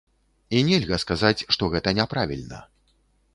І 0.59 0.61
нельга 0.69 0.97
сказаць, 1.03 1.45
што 1.57 1.69
гэта 1.75 1.95
няправільна. 2.01 2.65